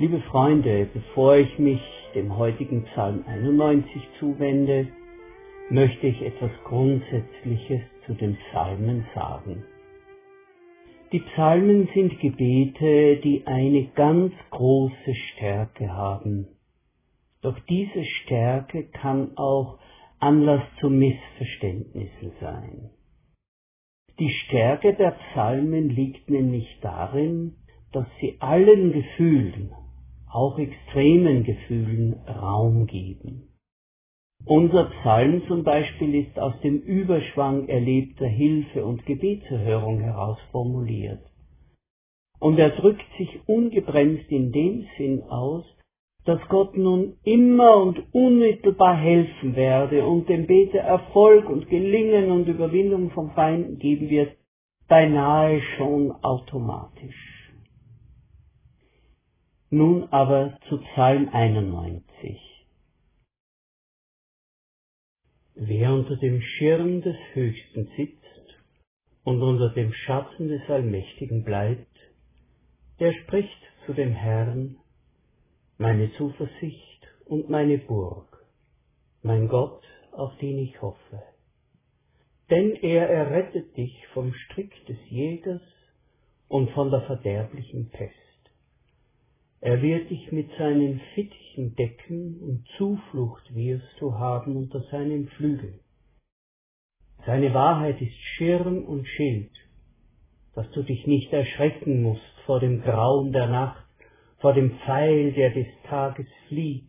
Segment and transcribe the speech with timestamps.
[0.00, 1.82] Liebe Freunde, bevor ich mich
[2.14, 4.88] dem heutigen Psalm 91 zuwende,
[5.68, 9.62] möchte ich etwas Grundsätzliches zu den Psalmen sagen.
[11.12, 16.48] Die Psalmen sind Gebete, die eine ganz große Stärke haben.
[17.42, 19.80] Doch diese Stärke kann auch
[20.18, 22.88] Anlass zu Missverständnissen sein.
[24.18, 27.56] Die Stärke der Psalmen liegt nämlich darin,
[27.92, 29.74] dass sie allen Gefühlen,
[30.32, 33.50] auch extremen Gefühlen, Raum geben.
[34.46, 41.20] Unser Psalm zum Beispiel ist aus dem Überschwang erlebter Hilfe und Gebetserhörung heraus formuliert.
[42.38, 45.64] Und er drückt sich ungebremst in dem Sinn aus,
[46.24, 52.48] dass Gott nun immer und unmittelbar helfen werde und dem Beter Erfolg und Gelingen und
[52.48, 54.36] Überwindung von Feinden geben wird,
[54.88, 57.29] beinahe schon automatisch.
[59.72, 62.66] Nun aber zu Psalm 91.
[65.54, 68.58] Wer unter dem Schirm des Höchsten sitzt
[69.22, 71.86] und unter dem Schatten des Allmächtigen bleibt,
[72.98, 74.74] der spricht zu dem Herrn,
[75.78, 78.44] meine Zuversicht und meine Burg,
[79.22, 81.22] mein Gott, auf den ich hoffe.
[82.50, 85.62] Denn er errettet dich vom Strick des Jägers
[86.48, 88.29] und von der verderblichen Pest.
[89.62, 95.80] Er wird dich mit seinen Fittichen decken und Zuflucht wirst du haben unter seinem Flügel.
[97.26, 99.52] Seine Wahrheit ist Schirm und Schild,
[100.54, 103.84] dass du dich nicht erschrecken musst vor dem Grauen der Nacht,
[104.38, 106.84] vor dem Pfeil, der des Tages flieht,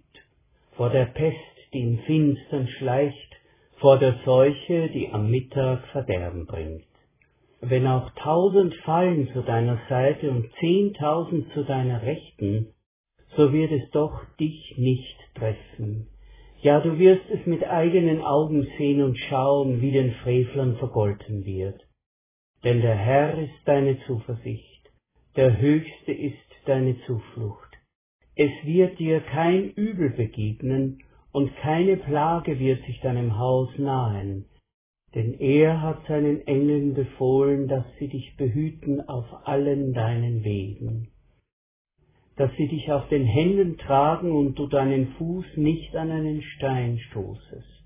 [0.78, 1.38] vor der Pest,
[1.74, 3.36] die im Finstern schleicht,
[3.80, 6.86] vor der Seuche, die am Mittag Verderben bringt.
[7.61, 12.73] Wenn auch tausend fallen zu deiner Seite und zehntausend zu deiner Rechten,
[13.38, 16.07] so wird es doch dich nicht treffen.
[16.61, 21.79] Ja, du wirst es mit eigenen Augen sehen und schauen, wie den Frevlern vergolten wird.
[22.63, 24.89] Denn der Herr ist deine Zuversicht,
[25.35, 26.35] der Höchste ist
[26.66, 27.69] deine Zuflucht.
[28.35, 30.99] Es wird dir kein Übel begegnen,
[31.31, 34.45] und keine Plage wird sich deinem Haus nahen,
[35.13, 41.09] denn er hat seinen Engeln befohlen, dass sie dich behüten auf allen deinen Wegen,
[42.38, 46.97] dass sie dich auf den Händen tragen und du deinen Fuß nicht an einen Stein
[47.09, 47.81] stoßest.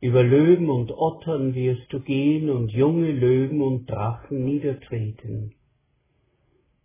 [0.00, 5.54] Über Löwen und Ottern wirst du gehen und junge Löwen und Drachen niedertreten.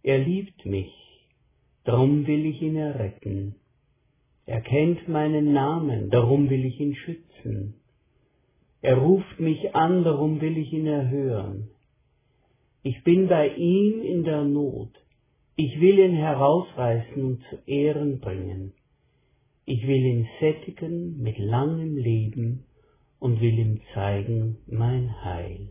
[0.03, 0.93] Er liebt mich,
[1.83, 3.55] darum will ich ihn erretten.
[4.45, 7.80] Er kennt meinen Namen, darum will ich ihn schützen.
[8.81, 11.69] Er ruft mich an, darum will ich ihn erhören.
[12.83, 14.89] Ich bin bei ihm in der Not.
[15.55, 18.73] Ich will ihn herausreißen und zu Ehren bringen.
[19.65, 22.63] Ich will ihn sättigen mit langem Leben
[23.19, 25.69] und will ihm zeigen mein Heil.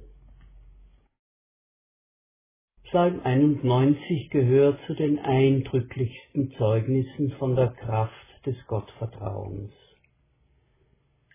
[2.85, 9.73] Psalm 91 gehört zu den eindrücklichsten Zeugnissen von der Kraft des Gottvertrauens.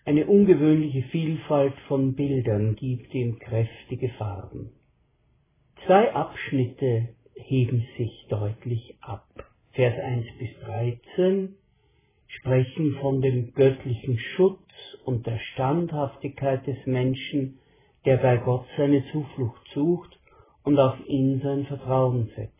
[0.06, 4.70] Eine ungewöhnliche Vielfalt von Bildern gibt ihm kräftige Farben.
[5.84, 9.26] Zwei Abschnitte heben sich deutlich ab.
[9.72, 11.56] Vers 1 bis 13
[12.28, 14.60] sprechen von dem göttlichen Schutz
[15.04, 17.58] und der Standhaftigkeit des Menschen,
[18.04, 20.16] der bei Gott seine Zuflucht sucht
[20.62, 22.55] und auf ihn sein Vertrauen setzt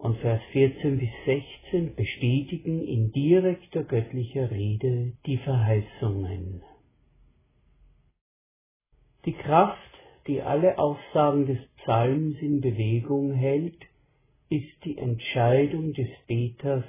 [0.00, 6.62] und Vers 14 bis 16 bestätigen in direkter göttlicher Rede die Verheißungen.
[9.26, 9.78] Die Kraft,
[10.26, 13.78] die alle Aussagen des Psalms in Bewegung hält,
[14.48, 16.84] ist die Entscheidung des Beters,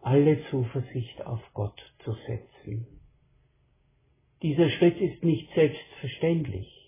[0.00, 2.86] alle Zuversicht auf Gott zu setzen.
[4.42, 6.81] Dieser Schritt ist nicht selbstverständlich.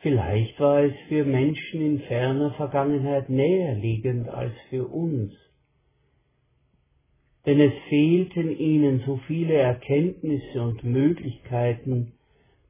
[0.00, 5.32] Vielleicht war es für Menschen in ferner Vergangenheit näher liegend als für uns.
[7.46, 12.12] Denn es fehlten ihnen so viele Erkenntnisse und Möglichkeiten,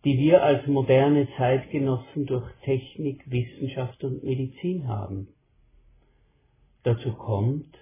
[0.05, 5.29] die wir als moderne Zeitgenossen durch Technik, Wissenschaft und Medizin haben.
[6.85, 7.77] Dazu kommt,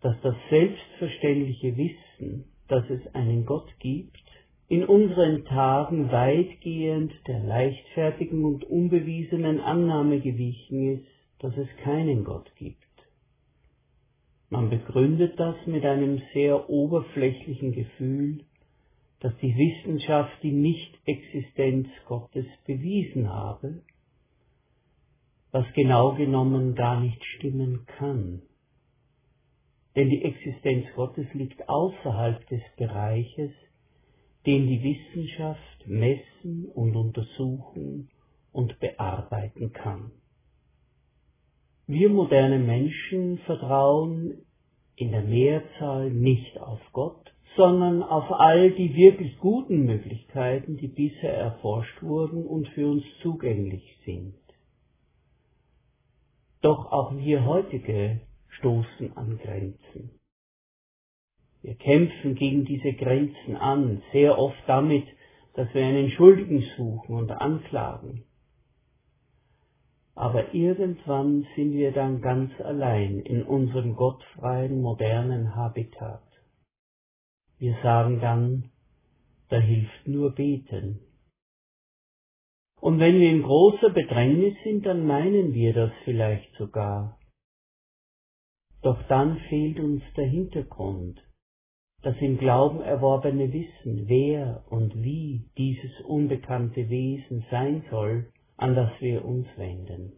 [0.00, 4.29] dass das selbstverständliche Wissen, dass es einen Gott gibt,
[4.70, 11.08] in unseren Tagen weitgehend der leichtfertigen und unbewiesenen Annahme gewichen ist,
[11.40, 12.78] dass es keinen Gott gibt.
[14.48, 18.44] Man begründet das mit einem sehr oberflächlichen Gefühl,
[19.18, 23.82] dass die Wissenschaft die Nichtexistenz Gottes bewiesen habe,
[25.50, 28.42] was genau genommen gar nicht stimmen kann.
[29.96, 33.50] denn die Existenz Gottes liegt außerhalb des Bereiches,
[34.46, 38.08] den die Wissenschaft messen und untersuchen
[38.52, 40.12] und bearbeiten kann.
[41.86, 44.38] Wir moderne Menschen vertrauen
[44.96, 51.34] in der Mehrzahl nicht auf Gott, sondern auf all die wirklich guten Möglichkeiten, die bisher
[51.34, 54.34] erforscht wurden und für uns zugänglich sind.
[56.60, 60.19] Doch auch wir heutige stoßen an Grenzen.
[61.62, 65.06] Wir kämpfen gegen diese Grenzen an, sehr oft damit,
[65.54, 68.24] dass wir einen Schuldigen suchen und anklagen.
[70.14, 76.22] Aber irgendwann sind wir dann ganz allein in unserem gottfreien, modernen Habitat.
[77.58, 78.70] Wir sagen dann,
[79.48, 81.00] da hilft nur beten.
[82.80, 87.18] Und wenn wir in großer Bedrängnis sind, dann meinen wir das vielleicht sogar.
[88.82, 91.20] Doch dann fehlt uns der Hintergrund,
[92.02, 98.90] das im Glauben erworbene Wissen, wer und wie dieses unbekannte Wesen sein soll, an das
[99.00, 100.12] wir uns wenden.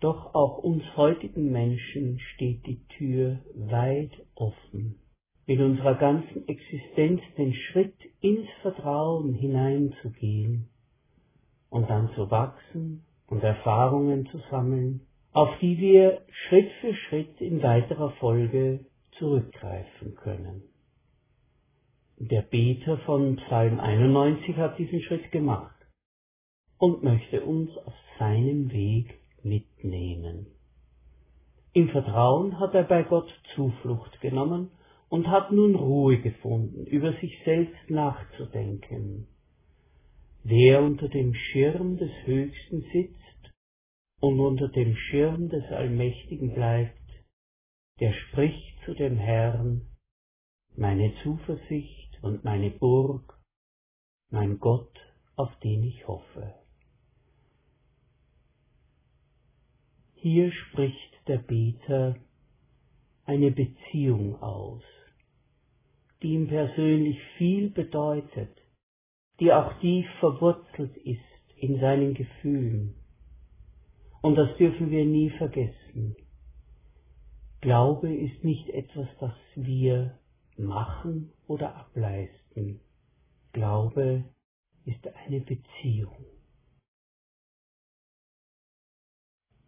[0.00, 4.96] Doch auch uns heutigen Menschen steht die Tür weit offen,
[5.46, 10.68] mit unserer ganzen Existenz den Schritt ins Vertrauen hineinzugehen
[11.70, 15.00] und dann zu wachsen und Erfahrungen zu sammeln,
[15.32, 18.86] auf die wir Schritt für Schritt in weiterer Folge
[19.18, 20.62] zurückgreifen können.
[22.18, 25.74] Der Beter von Psalm 91 hat diesen Schritt gemacht
[26.78, 30.46] und möchte uns auf seinem Weg mitnehmen.
[31.72, 34.70] Im Vertrauen hat er bei Gott Zuflucht genommen
[35.08, 39.26] und hat nun Ruhe gefunden, über sich selbst nachzudenken.
[40.44, 43.52] Wer unter dem Schirm des Höchsten sitzt
[44.20, 46.94] und unter dem Schirm des Allmächtigen bleibt,
[47.98, 49.82] der spricht zu dem Herrn,
[50.76, 53.38] meine Zuversicht und meine Burg,
[54.30, 54.98] mein Gott,
[55.36, 56.54] auf den ich hoffe.
[60.14, 62.16] Hier spricht der Beter
[63.26, 64.82] eine Beziehung aus,
[66.22, 68.56] die ihm persönlich viel bedeutet,
[69.38, 71.20] die auch tief verwurzelt ist
[71.58, 72.94] in seinen Gefühlen.
[74.22, 76.16] Und das dürfen wir nie vergessen.
[77.60, 80.18] Glaube ist nicht etwas, das wir
[80.58, 82.80] machen oder ableisten.
[83.52, 84.24] Glaube
[84.84, 86.26] ist eine Beziehung.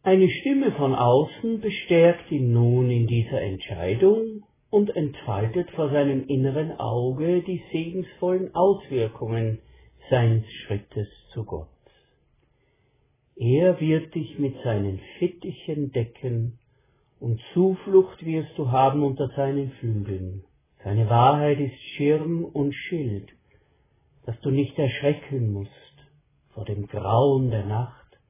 [0.03, 6.79] Eine Stimme von außen bestärkt ihn nun in dieser Entscheidung und entfaltet vor seinem inneren
[6.79, 9.59] Auge die segensvollen Auswirkungen
[10.09, 11.69] seines Schrittes zu Gott.
[13.35, 16.59] Er wird dich mit seinen Fittichen decken
[17.19, 20.45] und Zuflucht wirst du haben unter seinen Flügeln.
[20.87, 23.33] Seine Wahrheit ist Schirm und Schild,
[24.25, 25.73] dass du nicht erschrecken musst
[26.51, 28.21] vor dem Grauen der Nacht,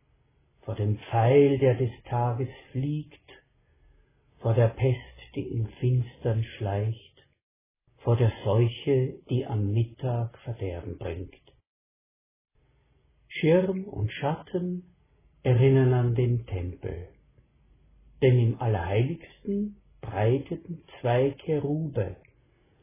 [0.63, 3.31] vor dem Pfeil, der des Tages fliegt,
[4.39, 7.27] vor der Pest, die im Finstern schleicht,
[7.99, 11.37] vor der Seuche, die am Mittag Verderben bringt.
[13.29, 14.95] Schirm und Schatten
[15.43, 17.09] erinnern an den Tempel,
[18.23, 22.17] denn im Allerheiligsten breiteten zwei Cherube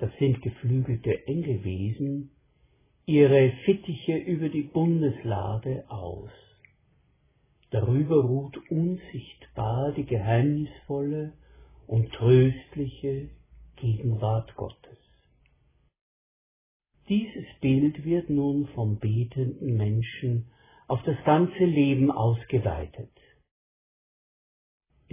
[0.04, 2.30] das sind geflügelte Engelwesen,
[3.06, 6.30] ihre Fittiche über die Bundeslade aus.
[7.72, 11.32] Darüber ruht unsichtbar die geheimnisvolle
[11.88, 13.30] und tröstliche
[13.78, 14.98] Gegenwart Gottes.
[17.08, 20.52] Dieses Bild wird nun vom betenden Menschen
[20.90, 23.14] auf das ganze Leben ausgeweitet.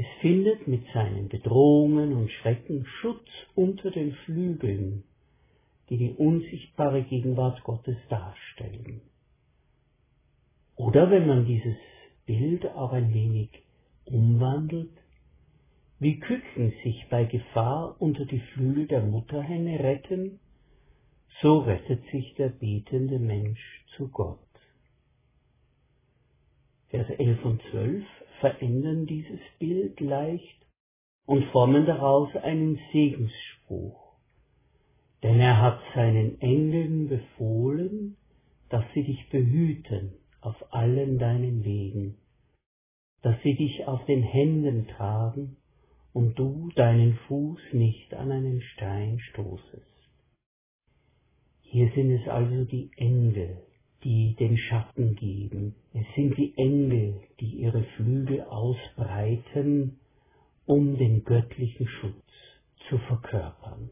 [0.00, 5.04] Es findet mit seinen Bedrohungen und Schrecken Schutz unter den Flügeln,
[5.90, 9.02] die die unsichtbare Gegenwart Gottes darstellen.
[10.76, 11.76] Oder wenn man dieses
[12.24, 13.50] Bild auch ein wenig
[14.06, 14.96] umwandelt,
[15.98, 20.40] wie Küken sich bei Gefahr unter die Flügel der Mutterhenne retten,
[21.42, 24.38] so rettet sich der betende Mensch zu Gott.
[26.88, 28.04] Vers 11 und 12
[28.40, 30.66] verändern dieses Bild leicht
[31.26, 34.14] und formen daraus einen Segensspruch.
[35.22, 38.16] Denn er hat seinen Engeln befohlen,
[38.68, 42.16] dass sie dich behüten auf allen deinen Wegen,
[43.22, 45.56] dass sie dich auf den Händen tragen
[46.12, 49.86] und du deinen Fuß nicht an einen Stein stoßest.
[51.62, 53.58] Hier sind es also die Engel,
[54.02, 55.76] die den Schatten geben.
[55.92, 59.98] Es sind die Engel, die ihre Flügel ausbreiten,
[60.66, 62.24] um den göttlichen Schutz
[62.88, 63.90] zu verkörpern.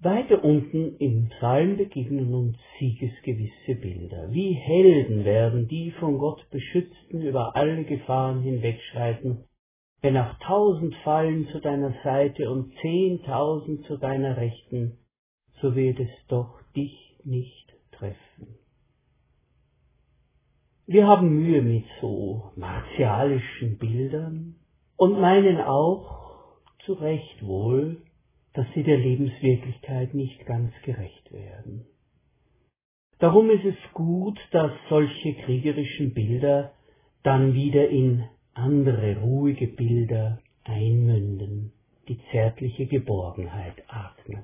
[0.00, 4.32] Weiter unten im Psalm begegnen uns siegesgewisse Bilder.
[4.32, 9.44] Wie Helden werden die von Gott beschützten über alle Gefahren hinwegschreiten,
[10.00, 14.98] wenn auch tausend fallen zu deiner Seite und zehntausend zu deiner Rechten,
[15.60, 18.61] so wird es doch dich nicht treffen.
[20.86, 24.56] Wir haben Mühe mit so martialischen Bildern
[24.96, 28.02] und meinen auch, zu Recht wohl,
[28.54, 31.86] dass sie der Lebenswirklichkeit nicht ganz gerecht werden.
[33.20, 36.72] Darum ist es gut, dass solche kriegerischen Bilder
[37.22, 41.72] dann wieder in andere ruhige Bilder einmünden,
[42.08, 44.42] die zärtliche Geborgenheit atmen.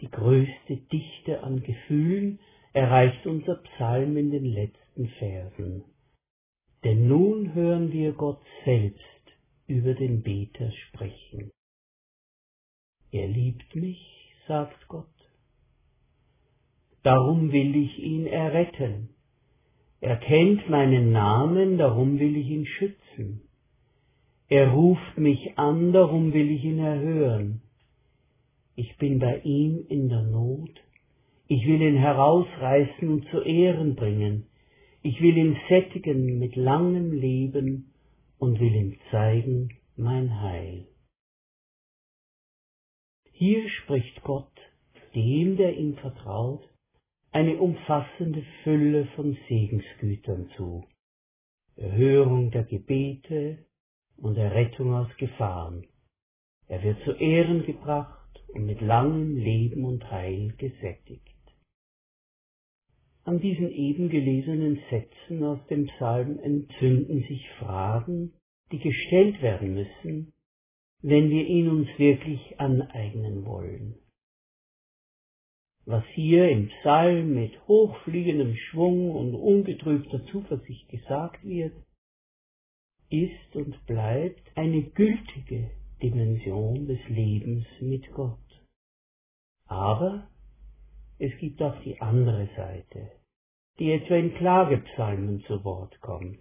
[0.00, 2.38] Die größte Dichte an Gefühlen
[2.74, 5.84] erreicht unser Psalm in den letzten Versen.
[6.82, 9.00] Denn nun hören wir Gott selbst
[9.66, 11.50] über den Beter sprechen.
[13.10, 15.06] Er liebt mich, sagt Gott.
[17.02, 19.10] Darum will ich ihn erretten.
[20.00, 23.48] Er kennt meinen Namen, darum will ich ihn schützen.
[24.48, 27.62] Er ruft mich an, darum will ich ihn erhören.
[28.74, 30.83] Ich bin bei ihm in der Not.
[31.56, 34.48] Ich will ihn herausreißen und zu Ehren bringen.
[35.02, 37.94] Ich will ihn sättigen mit langem Leben
[38.38, 40.88] und will ihm zeigen mein Heil.
[43.30, 44.50] Hier spricht Gott
[45.14, 46.68] dem, der ihm vertraut,
[47.30, 50.84] eine umfassende Fülle von Segensgütern zu.
[51.76, 53.64] Erhörung der Gebete
[54.16, 55.86] und Errettung aus Gefahren.
[56.66, 61.33] Er wird zu Ehren gebracht und mit langem Leben und Heil gesättigt.
[63.24, 68.34] An diesen eben gelesenen Sätzen aus dem Psalm entzünden sich Fragen,
[68.70, 70.32] die gestellt werden müssen,
[71.00, 73.94] wenn wir ihn uns wirklich aneignen wollen.
[75.86, 81.74] Was hier im Psalm mit hochfliegendem Schwung und ungetrübter Zuversicht gesagt wird,
[83.10, 85.70] ist und bleibt eine gültige
[86.02, 88.38] Dimension des Lebens mit Gott.
[89.66, 90.28] Aber
[91.18, 93.10] es gibt auch die andere Seite,
[93.78, 96.40] die etwa in Klagepsalmen zu Wort kommt.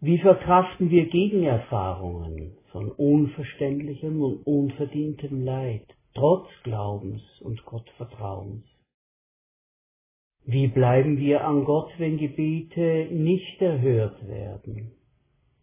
[0.00, 8.64] Wie verkraften wir Gegenerfahrungen von unverständlichem und unverdientem Leid, trotz Glaubens und Gottvertrauens?
[10.44, 14.92] Wie bleiben wir an Gott, wenn Gebete nicht erhört werden?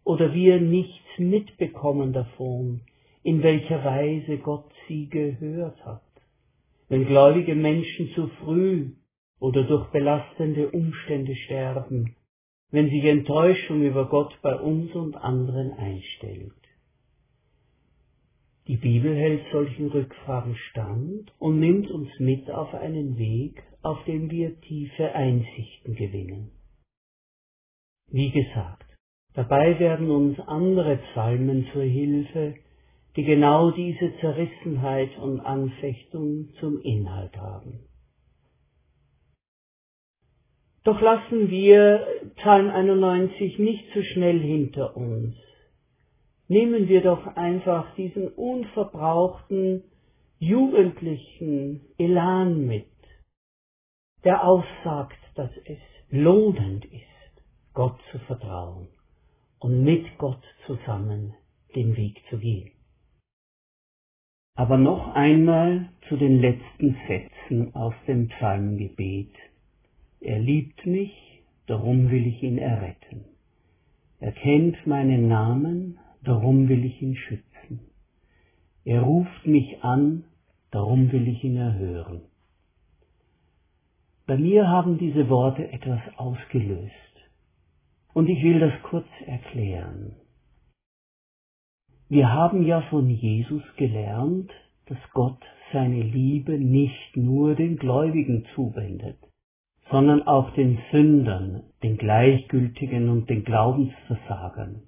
[0.04, 2.82] Oder wir nichts mitbekommen davon,
[3.22, 6.03] in welcher Weise Gott sie gehört hat?
[6.88, 8.92] Wenn gläubige Menschen zu früh
[9.40, 12.16] oder durch belastende Umstände sterben,
[12.70, 16.52] wenn sich Enttäuschung über Gott bei uns und anderen einstellt.
[18.66, 24.30] Die Bibel hält solchen Rückfragen stand und nimmt uns mit auf einen Weg, auf dem
[24.30, 26.50] wir tiefe Einsichten gewinnen.
[28.10, 28.86] Wie gesagt,
[29.34, 32.54] dabei werden uns andere Psalmen zur Hilfe,
[33.16, 37.80] die genau diese Zerrissenheit und Anfechtung zum Inhalt haben.
[40.84, 42.06] Doch lassen wir
[42.36, 45.34] Psalm 91 nicht zu schnell hinter uns.
[46.46, 49.82] Nehmen wir doch einfach diesen unverbrauchten,
[50.38, 52.86] jugendlichen Elan mit,
[54.24, 55.78] der aussagt, dass es
[56.10, 57.42] lohnend ist,
[57.72, 58.88] Gott zu vertrauen
[59.58, 61.34] und mit Gott zusammen
[61.74, 62.73] den Weg zu gehen.
[64.56, 69.34] Aber noch einmal zu den letzten Sätzen aus dem Psalmgebet.
[70.20, 73.24] Er liebt mich, darum will ich ihn erretten.
[74.20, 77.80] Er kennt meinen Namen, darum will ich ihn schützen.
[78.84, 80.24] Er ruft mich an,
[80.70, 82.22] darum will ich ihn erhören.
[84.26, 86.92] Bei mir haben diese Worte etwas ausgelöst.
[88.14, 90.14] Und ich will das kurz erklären.
[92.14, 94.48] Wir haben ja von Jesus gelernt,
[94.86, 95.40] dass Gott
[95.72, 99.16] seine Liebe nicht nur den Gläubigen zuwendet,
[99.90, 104.82] sondern auch den Sündern, den Gleichgültigen und den Glaubensversagern.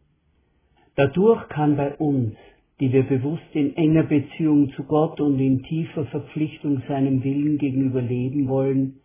[0.95, 2.37] Dadurch kann bei uns,
[2.78, 8.02] die wir bewusst in enger Beziehung zu Gott und in tiefer Verpflichtung seinem Willen gegenüber
[8.02, 9.00] leben wollen,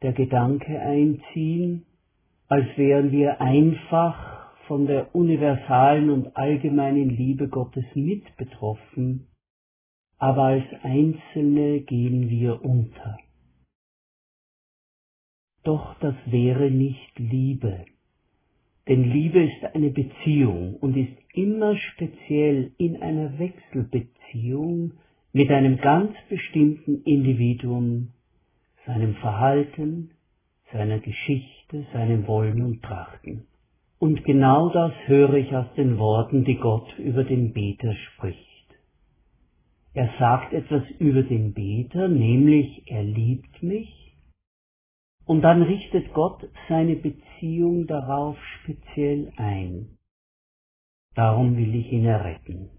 [0.00, 1.84] der Gedanke einziehen,
[2.48, 4.41] als wären wir einfach
[4.72, 9.26] von der universalen und allgemeinen Liebe Gottes mit betroffen,
[10.16, 13.18] aber als Einzelne gehen wir unter.
[15.62, 17.84] Doch das wäre nicht Liebe,
[18.88, 24.94] Denn Liebe ist eine Beziehung und ist immer speziell in einer Wechselbeziehung
[25.34, 28.14] mit einem ganz bestimmten Individuum,
[28.86, 30.12] seinem Verhalten,
[30.72, 33.51] seiner Geschichte, seinem Wollen und Trachten.
[34.02, 38.66] Und genau das höre ich aus den Worten, die Gott über den Beter spricht.
[39.94, 44.16] Er sagt etwas über den Beter, nämlich er liebt mich,
[45.24, 49.96] und dann richtet Gott seine Beziehung darauf speziell ein.
[51.14, 52.70] Darum will ich ihn erretten.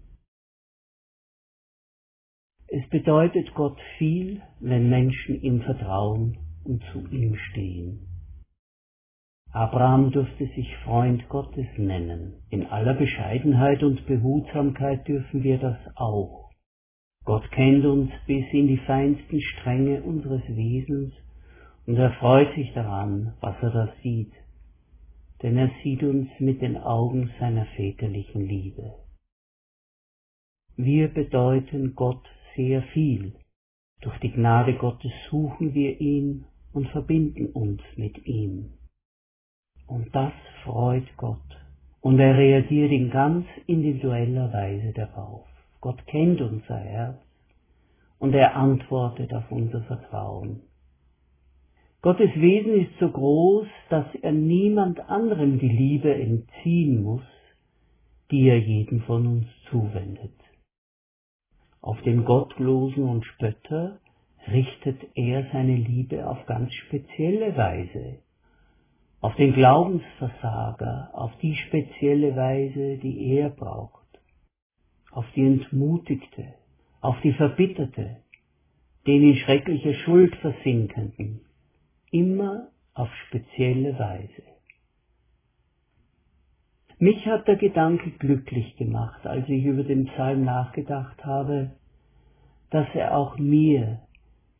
[2.66, 8.13] Es bedeutet Gott viel, wenn Menschen ihm vertrauen und zu ihm stehen.
[9.54, 12.42] Abraham durfte sich Freund Gottes nennen.
[12.50, 16.50] In aller Bescheidenheit und Behutsamkeit dürfen wir das auch.
[17.24, 21.14] Gott kennt uns bis in die feinsten Stränge unseres Wesens
[21.86, 24.32] und er freut sich daran, was er da sieht,
[25.44, 28.94] denn er sieht uns mit den Augen seiner väterlichen Liebe.
[30.76, 33.36] Wir bedeuten Gott sehr viel.
[34.00, 38.72] Durch die Gnade Gottes suchen wir ihn und verbinden uns mit ihm.
[39.86, 40.32] Und das
[40.64, 41.38] freut Gott.
[42.00, 45.46] Und er reagiert in ganz individueller Weise darauf.
[45.80, 47.18] Gott kennt unser Herz
[48.18, 50.62] und er antwortet auf unser Vertrauen.
[52.00, 57.24] Gottes Wesen ist so groß, dass er niemand anderem die Liebe entziehen muss,
[58.30, 60.34] die er jedem von uns zuwendet.
[61.80, 64.00] Auf den Gottlosen und Spötter
[64.48, 68.18] richtet er seine Liebe auf ganz spezielle Weise
[69.24, 74.20] auf den Glaubensversager, auf die spezielle Weise, die er braucht,
[75.12, 76.52] auf die Entmutigte,
[77.00, 78.18] auf die Verbitterte,
[79.06, 81.40] den in schreckliche Schuld versinkenden,
[82.10, 84.42] immer auf spezielle Weise.
[86.98, 91.70] Mich hat der Gedanke glücklich gemacht, als ich über den Psalm nachgedacht habe,
[92.68, 94.02] dass er auch mir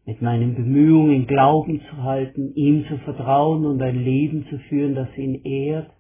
[0.07, 5.17] mit meinen Bemühungen Glauben zu halten, ihm zu vertrauen und ein Leben zu führen, das
[5.17, 5.90] ihn ehrt,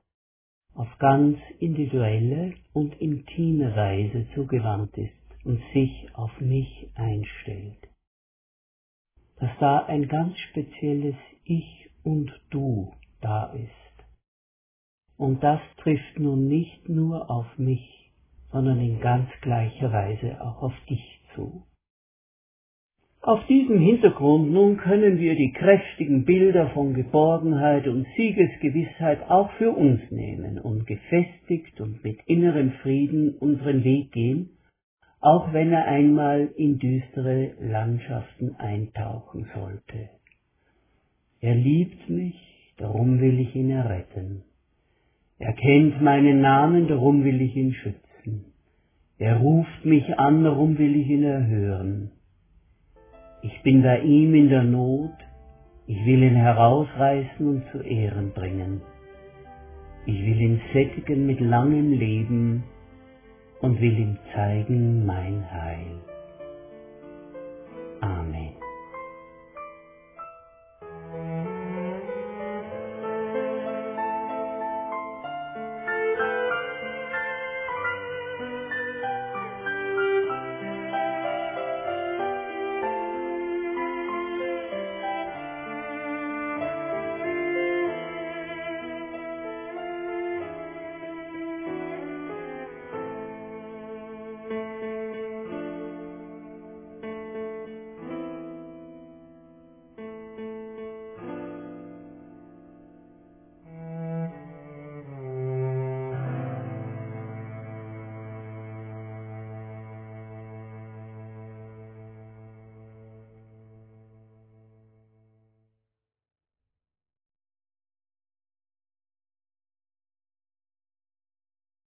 [0.74, 7.78] auf ganz individuelle und intime Weise zugewandt ist und sich auf mich einstellt.
[9.38, 13.70] Dass da ein ganz spezielles Ich und Du da ist.
[15.16, 18.12] Und das trifft nun nicht nur auf mich,
[18.50, 21.64] sondern in ganz gleicher Weise auch auf dich zu.
[23.26, 29.70] Auf diesem Hintergrund nun können wir die kräftigen Bilder von Geborgenheit und Siegesgewissheit auch für
[29.70, 34.50] uns nehmen und gefestigt und mit innerem Frieden unseren Weg gehen,
[35.22, 40.10] auch wenn er einmal in düstere Landschaften eintauchen sollte.
[41.40, 44.42] Er liebt mich, darum will ich ihn erretten.
[45.38, 48.52] Er kennt meinen Namen, darum will ich ihn schützen.
[49.16, 52.10] Er ruft mich an, darum will ich ihn erhören.
[53.44, 55.12] Ich bin bei ihm in der Not,
[55.86, 58.80] ich will ihn herausreißen und zu Ehren bringen.
[60.06, 62.64] Ich will ihn sättigen mit langem Leben
[63.60, 66.03] und will ihm zeigen mein Heil.